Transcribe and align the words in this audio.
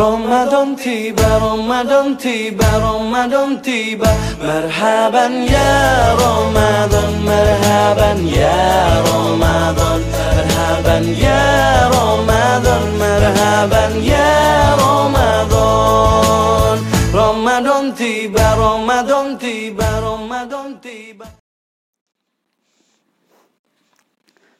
Ramadan 0.00 0.72
tiba, 0.80 1.28
Ramadan 1.36 2.16
tiba, 2.16 2.64
Ramadan 2.80 3.60
tiba. 3.60 4.08
Merhaban 4.40 5.44
ya 5.44 6.16
Ramadan, 6.16 7.20
merhaban 7.20 8.24
ya 8.24 8.96
Ramadan. 9.04 10.00
Merhaban 10.08 11.04
ya 11.12 11.44
Ramadan, 11.92 12.84
merhaban 12.96 13.92
ya 14.00 14.32
Ramadan. 14.80 16.80
Ramadan 17.12 17.92
tiba, 17.92 18.56
Ramadan 18.56 19.36
tiba, 19.36 19.88
Ramadan 20.00 20.80
tiba. 20.80 21.28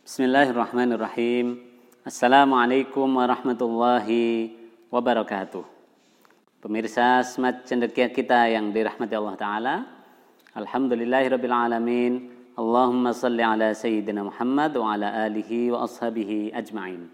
Bismillahirrahmanirrahim. 0.05 1.65
Assalamualaikum 2.05 3.09
warahmatullahi 3.09 4.21
wabarakatuh 4.21 4.60
Pemirsa 6.59 7.23
smart 7.23 7.63
cendekia 7.63 8.11
kita 8.11 8.51
yang 8.51 8.75
dirahmati 8.75 9.15
Allah 9.15 9.39
Ta'ala. 9.39 9.75
Alhamdulillahirabbil 10.59 11.55
alamin. 11.55 12.27
Allahumma 12.59 13.15
salli 13.15 13.39
ala 13.39 13.71
Sayyidina 13.71 14.27
Muhammad 14.27 14.75
wa 14.75 14.91
ala 14.99 15.31
alihi 15.31 15.71
wa 15.71 15.87
ashabihi 15.87 16.51
ajma'in. 16.51 17.07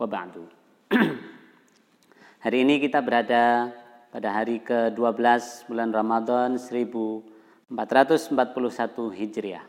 Wa 0.00 0.08
ba'du. 0.08 0.48
hari 2.44 2.64
ini 2.64 2.80
kita 2.80 3.04
berada 3.04 3.68
pada 4.08 4.40
hari 4.40 4.64
ke-12 4.64 5.68
bulan 5.68 5.92
Ramadan 5.92 6.56
1441 6.56 7.68
Hijriah. 9.12 9.64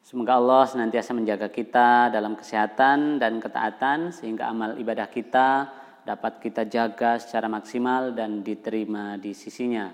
Semoga 0.00 0.40
Allah 0.40 0.64
senantiasa 0.64 1.12
menjaga 1.12 1.52
kita 1.52 2.08
dalam 2.08 2.40
kesehatan 2.40 3.20
dan 3.20 3.36
ketaatan 3.36 4.16
sehingga 4.16 4.48
amal 4.48 4.80
ibadah 4.80 5.12
kita 5.12 5.81
dapat 6.02 6.42
kita 6.42 6.66
jaga 6.66 7.18
secara 7.22 7.46
maksimal 7.46 8.10
dan 8.14 8.42
diterima 8.42 9.14
di 9.18 9.30
sisinya. 9.34 9.90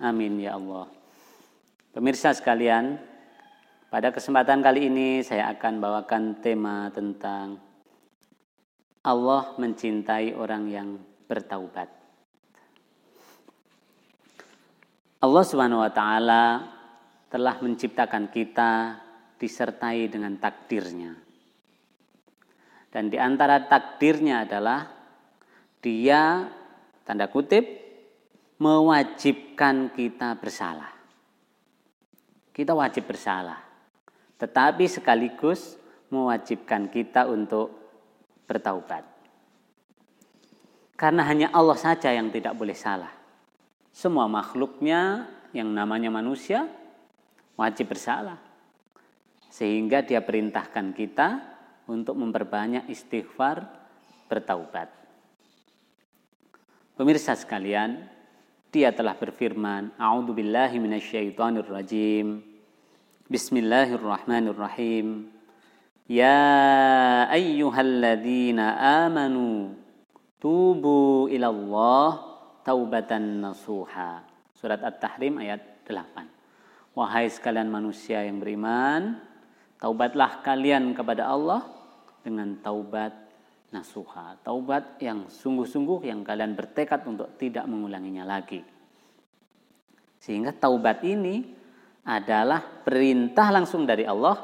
Amin 0.00 0.40
ya 0.40 0.56
Allah. 0.56 0.88
Pemirsa 1.92 2.32
sekalian, 2.32 2.96
pada 3.92 4.14
kesempatan 4.14 4.64
kali 4.64 4.88
ini 4.88 5.20
saya 5.20 5.52
akan 5.52 5.82
bawakan 5.82 6.40
tema 6.40 6.88
tentang 6.94 7.60
Allah 9.04 9.56
mencintai 9.56 10.36
orang 10.36 10.64
yang 10.70 10.88
bertaubat. 11.28 11.88
Allah 15.20 15.44
Subhanahu 15.44 15.84
wa 15.84 15.92
taala 15.92 16.44
telah 17.28 17.60
menciptakan 17.60 18.32
kita 18.32 18.96
disertai 19.36 20.08
dengan 20.08 20.36
takdirnya. 20.40 21.12
Dan 22.90 23.12
di 23.12 23.20
antara 23.20 23.68
takdirnya 23.68 24.48
adalah 24.48 24.99
dia 25.80 26.48
tanda 27.04 27.26
kutip 27.26 27.64
mewajibkan 28.60 29.92
kita 29.96 30.36
bersalah. 30.36 30.92
Kita 32.52 32.76
wajib 32.76 33.08
bersalah. 33.08 33.56
Tetapi 34.36 34.84
sekaligus 34.84 35.80
mewajibkan 36.12 36.92
kita 36.92 37.24
untuk 37.24 37.72
bertaubat. 38.44 39.04
Karena 41.00 41.24
hanya 41.24 41.48
Allah 41.56 41.80
saja 41.80 42.12
yang 42.12 42.28
tidak 42.28 42.52
boleh 42.52 42.76
salah. 42.76 43.12
Semua 43.88 44.28
makhluknya 44.28 45.24
yang 45.56 45.72
namanya 45.72 46.12
manusia 46.12 46.68
wajib 47.56 47.96
bersalah 47.96 48.36
sehingga 49.50 50.06
dia 50.06 50.22
perintahkan 50.22 50.94
kita 50.94 51.28
untuk 51.90 52.14
memperbanyak 52.14 52.86
istighfar 52.86 53.66
bertaubat. 54.30 54.99
Pemirsa 57.00 57.32
sekalian, 57.32 58.04
dia 58.68 58.92
telah 58.92 59.16
berfirman, 59.16 59.88
A'udzu 59.96 60.36
billahi 60.36 60.76
minasyaitonir 60.76 61.64
rajim. 61.64 62.44
Bismillahirrahmanirrahim. 63.24 65.32
Ya 66.04 66.44
ayyuhalladzina 67.32 68.76
amanu 69.08 69.72
tubu 70.36 71.24
ilallah 71.32 72.20
taubatan 72.68 73.48
nasuha. 73.48 74.20
Surat 74.52 74.84
At-Tahrim 74.84 75.40
ayat 75.40 75.88
8. 75.88 76.04
Wahai 76.92 77.32
sekalian 77.32 77.72
manusia 77.72 78.28
yang 78.28 78.44
beriman, 78.44 79.24
Taubatlah 79.80 80.44
kalian 80.44 80.92
kepada 80.92 81.32
Allah 81.32 81.64
dengan 82.20 82.60
taubat 82.60 83.29
nasuha. 83.70 84.38
Taubat 84.42 84.98
yang 85.02 85.30
sungguh-sungguh 85.30 86.06
yang 86.06 86.26
kalian 86.26 86.54
bertekad 86.54 87.06
untuk 87.06 87.34
tidak 87.38 87.64
mengulanginya 87.66 88.26
lagi. 88.26 88.62
Sehingga 90.20 90.52
taubat 90.52 91.00
ini 91.06 91.42
adalah 92.04 92.60
perintah 92.60 93.48
langsung 93.48 93.88
dari 93.88 94.04
Allah 94.04 94.36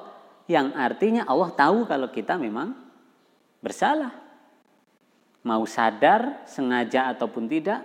yang 0.47 0.73
artinya 0.73 1.27
Allah 1.27 1.51
tahu 1.53 1.85
kalau 1.85 2.09
kita 2.09 2.39
memang 2.39 2.73
bersalah. 3.61 4.15
Mau 5.47 5.63
sadar, 5.67 6.43
sengaja 6.47 7.15
ataupun 7.15 7.47
tidak, 7.47 7.83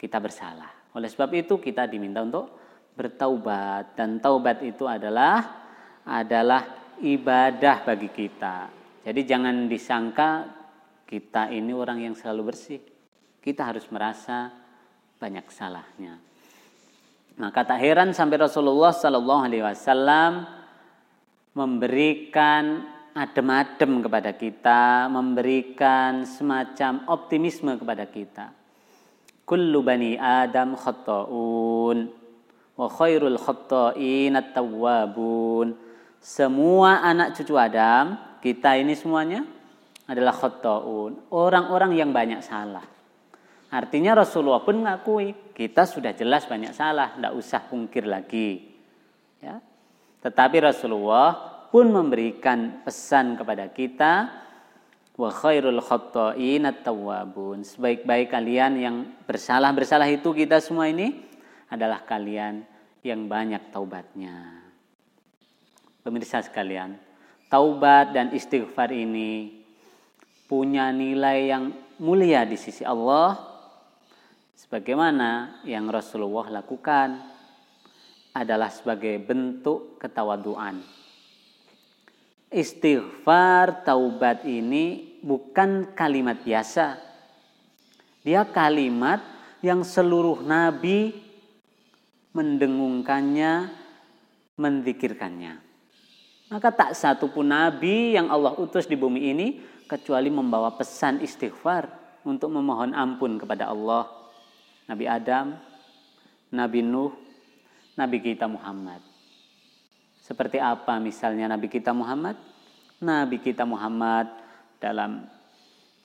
kita 0.00 0.16
bersalah. 0.20 0.72
Oleh 0.96 1.08
sebab 1.08 1.32
itu 1.36 1.60
kita 1.60 1.84
diminta 1.84 2.24
untuk 2.24 2.48
bertaubat 2.94 3.98
dan 3.98 4.22
taubat 4.22 4.62
itu 4.62 4.86
adalah 4.86 5.66
adalah 6.06 6.94
ibadah 7.02 7.82
bagi 7.82 8.08
kita. 8.08 8.70
Jadi 9.04 9.20
jangan 9.26 9.68
disangka 9.68 10.30
kita 11.14 11.46
ini 11.54 11.70
orang 11.70 12.02
yang 12.02 12.18
selalu 12.18 12.50
bersih. 12.50 12.82
Kita 13.38 13.70
harus 13.70 13.86
merasa 13.94 14.50
banyak 15.22 15.46
salahnya. 15.46 16.18
Maka 17.38 17.62
tak 17.62 17.78
heran 17.78 18.10
sampai 18.10 18.42
Rasulullah 18.42 18.90
Sallallahu 18.90 19.42
Alaihi 19.46 19.62
Wasallam 19.62 20.42
memberikan 21.54 22.82
adem-adem 23.14 24.02
kepada 24.02 24.34
kita, 24.34 25.06
memberikan 25.06 26.26
semacam 26.26 27.06
optimisme 27.06 27.78
kepada 27.78 28.10
kita. 28.10 28.50
Kullu 29.46 29.86
bani 29.86 30.18
Adam 30.18 30.74
khata'un 30.74 32.10
wa 32.74 32.86
khairul 32.90 33.38
khata'in 33.38 34.34
at-tawwabun 34.34 35.78
semua 36.24 37.04
anak 37.04 37.36
cucu 37.36 37.52
Adam, 37.52 38.16
kita 38.40 38.80
ini 38.80 38.96
semuanya 38.96 39.44
adalah 40.04 40.36
khotoun, 40.36 41.32
orang-orang 41.32 41.96
yang 41.96 42.10
banyak 42.12 42.44
salah. 42.44 42.84
Artinya 43.74 44.22
Rasulullah 44.22 44.62
pun 44.62 44.84
mengakui 44.84 45.34
kita 45.50 45.88
sudah 45.88 46.14
jelas 46.14 46.46
banyak 46.46 46.70
salah, 46.76 47.16
tidak 47.16 47.32
usah 47.34 47.60
pungkir 47.66 48.06
lagi. 48.06 48.70
Ya. 49.42 49.58
Tetapi 50.22 50.62
Rasulullah 50.62 51.34
pun 51.74 51.90
memberikan 51.90 52.86
pesan 52.86 53.34
kepada 53.34 53.66
kita 53.72 54.30
wa 55.18 55.30
khairul 55.32 55.82
khata'in 55.82 56.70
at-tawwabun. 56.70 57.66
Sebaik-baik 57.66 58.30
kalian 58.30 58.72
yang 58.78 58.96
bersalah-bersalah 59.26 60.06
itu 60.06 60.30
kita 60.30 60.62
semua 60.62 60.86
ini 60.86 61.18
adalah 61.66 62.06
kalian 62.06 62.62
yang 63.02 63.26
banyak 63.26 63.74
taubatnya. 63.74 64.62
Pemirsa 66.04 66.44
sekalian, 66.44 66.94
taubat 67.50 68.12
dan 68.14 68.30
istighfar 68.36 68.92
ini 68.92 69.63
punya 70.44 70.92
nilai 70.92 71.48
yang 71.48 71.72
mulia 71.96 72.44
di 72.44 72.58
sisi 72.58 72.84
Allah 72.84 73.38
sebagaimana 74.58 75.62
yang 75.64 75.88
Rasulullah 75.88 76.60
lakukan 76.60 77.20
adalah 78.34 78.68
sebagai 78.68 79.16
bentuk 79.22 79.96
ketawaduan. 80.02 80.82
Istighfar 82.50 83.86
taubat 83.86 84.46
ini 84.46 85.18
bukan 85.22 85.94
kalimat 85.94 86.42
biasa. 86.42 86.98
Dia 88.22 88.46
kalimat 88.46 89.22
yang 89.62 89.82
seluruh 89.82 90.42
nabi 90.42 91.14
mendengungkannya, 92.34 93.70
mendikirkannya. 94.58 95.54
Maka 96.50 96.68
tak 96.70 96.92
satu 96.94 97.30
pun 97.30 97.50
nabi 97.50 98.14
yang 98.14 98.30
Allah 98.30 98.54
utus 98.54 98.86
di 98.86 98.94
bumi 98.94 99.34
ini 99.34 99.46
kecuali 99.84 100.32
membawa 100.32 100.72
pesan 100.74 101.20
istighfar 101.20 101.88
untuk 102.24 102.48
memohon 102.50 102.96
ampun 102.96 103.36
kepada 103.36 103.68
Allah. 103.68 104.08
Nabi 104.88 105.04
Adam, 105.08 105.56
Nabi 106.52 106.80
Nuh, 106.84 107.12
Nabi 107.96 108.18
kita 108.20 108.48
Muhammad. 108.48 109.00
Seperti 110.24 110.56
apa 110.56 110.96
misalnya 111.00 111.52
Nabi 111.52 111.68
kita 111.68 111.92
Muhammad? 111.92 112.36
Nabi 113.00 113.36
kita 113.40 113.68
Muhammad 113.68 114.32
dalam 114.80 115.28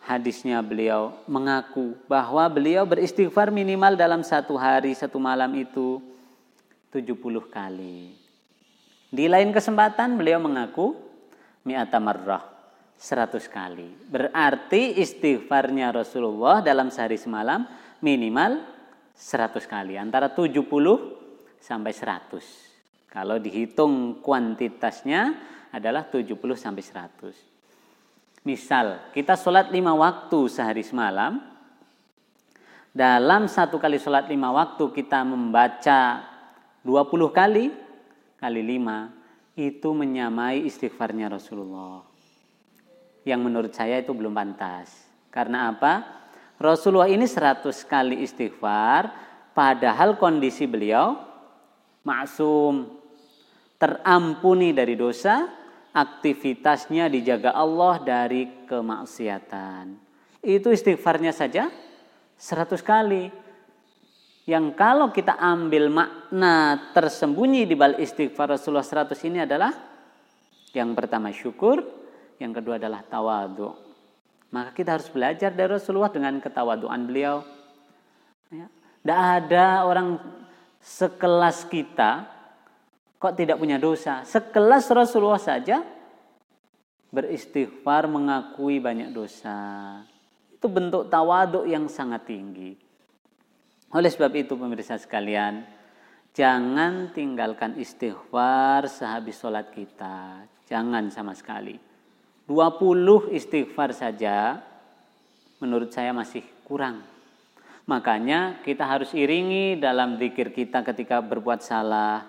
hadisnya 0.04 0.60
beliau 0.60 1.16
mengaku 1.28 1.96
bahwa 2.08 2.44
beliau 2.52 2.84
beristighfar 2.84 3.52
minimal 3.52 3.96
dalam 3.96 4.24
satu 4.24 4.60
hari 4.60 4.92
satu 4.96 5.20
malam 5.20 5.52
itu 5.56 6.04
70 6.92 7.16
kali. 7.48 8.16
Di 9.10 9.26
lain 9.26 9.50
kesempatan 9.56 10.20
beliau 10.20 10.38
mengaku 10.38 10.94
mi'ata 11.66 11.98
marrah. 11.98 12.59
100 13.00 13.48
kali. 13.48 13.88
Berarti 14.12 15.00
istighfarnya 15.00 15.96
Rasulullah 15.96 16.60
dalam 16.60 16.92
sehari 16.92 17.16
semalam 17.16 17.64
minimal 18.04 18.60
100 19.16 19.56
kali. 19.64 19.96
Antara 19.96 20.28
70 20.36 20.68
sampai 21.64 21.96
100. 21.96 23.08
Kalau 23.08 23.40
dihitung 23.40 24.20
kuantitasnya 24.20 25.32
adalah 25.72 26.12
70 26.12 26.36
sampai 26.60 26.84
100. 26.84 28.44
Misal 28.44 29.16
kita 29.16 29.40
sholat 29.40 29.72
lima 29.72 29.96
waktu 29.96 30.52
sehari 30.52 30.84
semalam. 30.84 31.40
Dalam 32.92 33.48
satu 33.48 33.80
kali 33.80 33.96
sholat 33.96 34.28
lima 34.28 34.52
waktu 34.52 34.92
kita 34.92 35.24
membaca 35.24 36.20
20 36.84 37.32
kali 37.32 37.72
kali 38.36 38.62
lima 38.66 39.14
itu 39.54 39.94
menyamai 39.94 40.66
istighfarnya 40.66 41.30
Rasulullah 41.30 42.09
yang 43.28 43.44
menurut 43.44 43.76
saya 43.76 44.00
itu 44.00 44.16
belum 44.16 44.32
pantas. 44.32 44.92
Karena 45.30 45.72
apa? 45.72 46.20
Rasulullah 46.60 47.08
ini 47.08 47.24
100 47.24 47.72
kali 47.88 48.20
istighfar 48.24 49.12
padahal 49.56 50.20
kondisi 50.20 50.68
beliau 50.68 51.16
maksum, 52.04 53.00
terampuni 53.80 54.76
dari 54.76 55.00
dosa, 55.00 55.48
aktivitasnya 55.96 57.08
dijaga 57.08 57.56
Allah 57.56 58.02
dari 58.04 58.68
kemaksiatan. 58.68 59.96
Itu 60.44 60.72
istighfarnya 60.72 61.32
saja 61.36 61.68
100 62.36 62.80
kali. 62.84 63.32
Yang 64.50 64.66
kalau 64.74 65.14
kita 65.14 65.38
ambil 65.38 65.94
makna 65.94 66.90
tersembunyi 66.98 67.70
di 67.70 67.76
balik 67.78 68.02
istighfar 68.02 68.58
Rasulullah 68.58 68.82
100 68.82 69.14
ini 69.30 69.46
adalah 69.46 69.70
yang 70.74 70.98
pertama 70.98 71.30
syukur, 71.30 71.86
yang 72.40 72.56
kedua 72.56 72.80
adalah 72.80 73.04
tawadu. 73.04 73.76
Maka 74.50 74.74
kita 74.74 74.98
harus 74.98 75.12
belajar 75.12 75.54
dari 75.54 75.70
Rasulullah 75.70 76.10
dengan 76.10 76.42
ketawaduan 76.42 77.06
beliau. 77.06 77.46
Ya. 78.50 78.66
Tidak 79.04 79.20
ada 79.20 79.86
orang 79.86 80.18
sekelas 80.82 81.68
kita 81.70 82.40
kok 83.20 83.36
tidak 83.36 83.60
punya 83.60 83.76
dosa. 83.78 84.24
Sekelas 84.24 84.88
Rasulullah 84.90 85.38
saja 85.38 85.84
beristighfar 87.12 88.08
mengakui 88.08 88.80
banyak 88.80 89.12
dosa. 89.12 89.60
Itu 90.56 90.72
bentuk 90.72 91.12
tawaduk 91.12 91.68
yang 91.68 91.92
sangat 91.92 92.26
tinggi. 92.26 92.74
Oleh 93.92 94.10
sebab 94.10 94.32
itu 94.38 94.54
pemirsa 94.56 94.96
sekalian, 95.02 95.66
jangan 96.32 97.12
tinggalkan 97.12 97.76
istighfar 97.76 98.88
sehabis 98.88 99.38
sholat 99.42 99.68
kita. 99.74 100.46
Jangan 100.70 101.10
sama 101.10 101.34
sekali. 101.34 101.89
20 102.50 103.30
istighfar 103.38 103.94
saja 103.94 104.58
menurut 105.62 105.94
saya 105.94 106.10
masih 106.10 106.42
kurang. 106.66 107.06
Makanya 107.86 108.58
kita 108.66 108.90
harus 108.90 109.14
iringi 109.14 109.78
dalam 109.78 110.18
zikir 110.18 110.50
kita 110.50 110.82
ketika 110.82 111.22
berbuat 111.22 111.62
salah. 111.62 112.26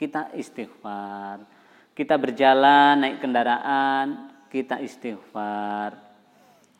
Kita 0.00 0.32
istighfar. 0.32 1.44
Kita 1.92 2.16
berjalan 2.16 2.96
naik 2.96 3.20
kendaraan, 3.20 4.32
kita 4.48 4.80
istighfar. 4.80 6.00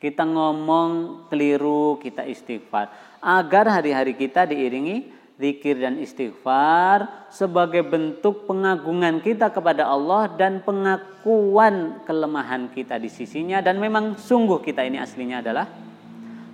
Kita 0.00 0.25
ngomong 0.25 1.26
keliru, 1.29 2.00
kita 2.00 2.25
istighfar. 2.25 2.88
Agar 3.20 3.69
hari-hari 3.69 4.17
kita 4.17 4.49
diiringi 4.49 5.18
zikir 5.38 5.79
dan 5.79 6.02
istighfar 6.02 7.31
sebagai 7.31 7.87
bentuk 7.87 8.44
pengagungan 8.50 9.23
kita 9.23 9.55
kepada 9.55 9.87
Allah 9.87 10.26
dan 10.35 10.61
pengakuan 10.67 12.02
kelemahan 12.02 12.67
kita 12.75 12.99
di 12.99 13.06
sisinya 13.06 13.62
dan 13.62 13.79
memang 13.79 14.19
sungguh 14.19 14.58
kita 14.58 14.82
ini 14.82 14.99
aslinya 14.99 15.38
adalah 15.38 15.67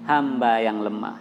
hamba 0.04 0.60
yang 0.60 0.84
lemah. 0.84 1.16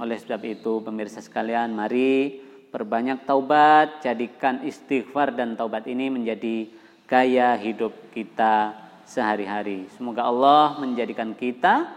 Oleh 0.00 0.16
sebab 0.16 0.40
itu 0.48 0.80
pemirsa 0.80 1.20
sekalian 1.20 1.76
mari 1.76 2.40
perbanyak 2.72 3.28
taubat, 3.28 4.00
jadikan 4.00 4.64
istighfar 4.64 5.36
dan 5.36 5.60
taubat 5.60 5.84
ini 5.84 6.08
menjadi 6.08 6.64
gaya 7.04 7.60
hidup 7.60 7.92
kita 8.16 8.72
sehari-hari. 9.04 9.84
Semoga 9.92 10.24
Allah 10.24 10.80
menjadikan 10.80 11.36
kita 11.36 11.92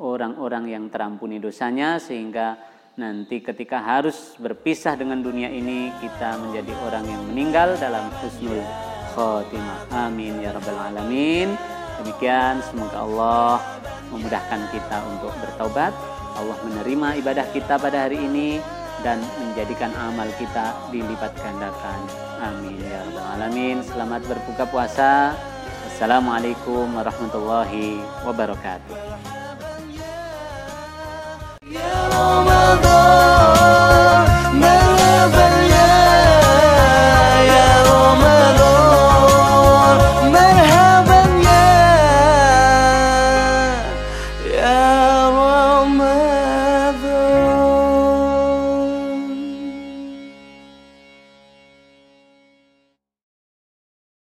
orang-orang 0.00 0.72
yang 0.72 0.84
terampuni 0.88 1.36
dosanya 1.36 2.00
sehingga 2.00 2.75
nanti 2.96 3.44
ketika 3.44 3.76
harus 3.76 4.32
berpisah 4.40 4.96
dengan 4.96 5.20
dunia 5.20 5.52
ini 5.52 5.92
kita 6.00 6.40
menjadi 6.40 6.72
orang 6.88 7.04
yang 7.04 7.22
meninggal 7.28 7.76
dalam 7.76 8.08
husnul 8.24 8.64
khotimah. 9.12 10.08
Amin 10.08 10.40
ya 10.40 10.56
rabbal 10.56 10.80
alamin. 10.80 11.52
Demikian 12.00 12.64
semoga 12.64 13.04
Allah 13.04 13.60
memudahkan 14.08 14.60
kita 14.72 14.96
untuk 15.12 15.32
bertaubat. 15.44 15.92
Allah 16.36 16.56
menerima 16.64 17.20
ibadah 17.20 17.46
kita 17.52 17.76
pada 17.76 18.08
hari 18.08 18.16
ini 18.16 18.60
dan 19.04 19.20
menjadikan 19.44 19.92
amal 20.00 20.28
kita 20.40 20.72
dilipat 20.88 21.36
gandakan. 21.36 22.00
Amin 22.40 22.80
ya 22.80 23.04
rabbal 23.12 23.28
alamin. 23.36 23.84
Selamat 23.84 24.24
berbuka 24.24 24.64
puasa. 24.72 25.36
Assalamualaikum 25.92 26.92
warahmatullahi 26.92 28.00
wabarakatuh 28.24 29.35
Ya 31.66 31.82
Ramadan 32.14 33.55